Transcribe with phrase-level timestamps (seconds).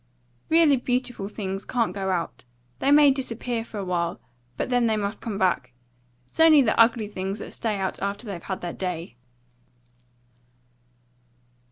[0.49, 2.43] "Really beautiful things can't go out.
[2.79, 4.19] They may disappear for a little while,
[4.57, 5.73] but they must come back.
[6.25, 9.15] It's only the ugly things that stay out after they've had their day."